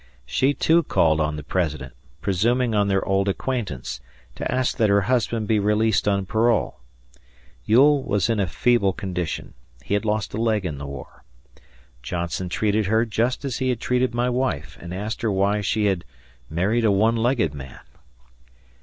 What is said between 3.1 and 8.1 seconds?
acquaintance, to ask that her husband be released on parole. Ewell